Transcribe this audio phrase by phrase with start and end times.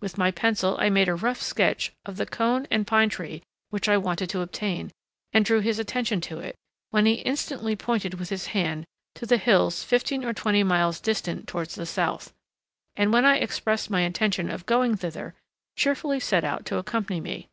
[0.00, 3.88] With my pencil I made a rough sketch of the cone and pine tree which
[3.88, 4.90] I wanted to obtain,
[5.32, 6.56] and drew his attention to it,
[6.90, 11.46] when he instantly pointed with his hand to the hills fifteen or twenty miles distant
[11.46, 12.32] towards the south;
[12.96, 15.36] and when I expressed my intention of going thither,
[15.76, 17.48] cheerfully set out to accompany me.